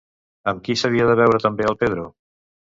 [0.51, 2.11] Amb qui s'havia de veure també el Pedro?